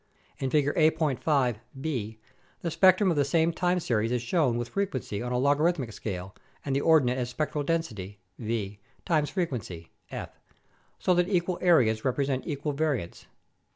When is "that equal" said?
11.13-11.59